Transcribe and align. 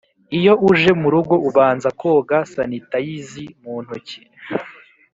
Iyo 0.37 0.53
uje 0.69 0.91
murugo 1.01 1.35
ubanza 1.49 1.87
koga 1.99 2.37
sanitayizi 2.53 3.43
mu 3.61 3.75
ntoki 3.83 4.19